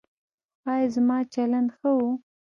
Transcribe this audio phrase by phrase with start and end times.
[0.71, 2.05] ایا زما چلند ښه و؟